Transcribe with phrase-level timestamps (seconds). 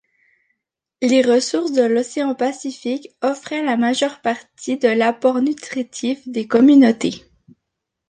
[1.03, 7.23] Les ressources de l’océan Pacifique offraient la majeure partie de l’apport nutritif des communautés.